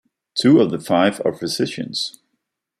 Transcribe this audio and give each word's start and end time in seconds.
Two 0.33 0.59
of 0.61 0.71
the 0.71 0.79
five 0.79 1.21
are 1.23 1.31
physicians. 1.31 2.19